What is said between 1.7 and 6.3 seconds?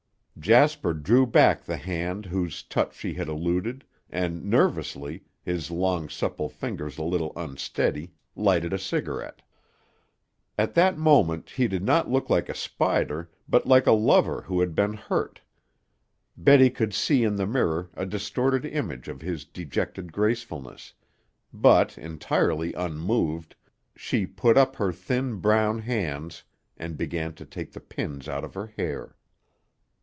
hand whose touch she had eluded, and nervously, his long